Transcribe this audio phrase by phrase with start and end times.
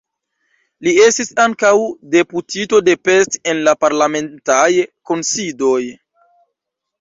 [0.85, 1.73] Li estis ankaŭ
[2.15, 4.65] deputito de Pest en la parlamentaj
[5.11, 5.79] kunsidoj.